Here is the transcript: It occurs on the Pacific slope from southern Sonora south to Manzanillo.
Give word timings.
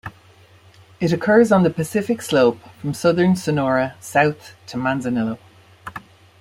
It 0.99 1.13
occurs 1.13 1.51
on 1.51 1.61
the 1.61 1.69
Pacific 1.69 2.23
slope 2.23 2.57
from 2.79 2.95
southern 2.95 3.35
Sonora 3.35 3.93
south 3.99 4.55
to 4.65 4.77
Manzanillo. 4.77 5.37